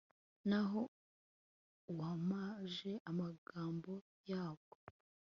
naho 0.49 0.81
uwamamaje 1.91 2.91
amagambo 3.09 3.93
yabwo 4.29 4.77